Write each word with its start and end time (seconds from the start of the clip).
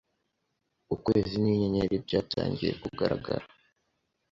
ukwezi 0.95 1.35
n’inyenyeri 1.43 1.95
byatangiye 2.05 2.71
kugaragara 2.81 3.45